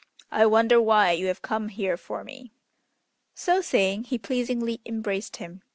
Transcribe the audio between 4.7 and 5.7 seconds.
embraced him.